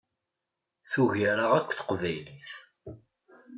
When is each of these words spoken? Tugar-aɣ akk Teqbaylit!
Tugar-aɣ 0.91 1.51
akk 1.57 1.69
Teqbaylit! 1.73 2.51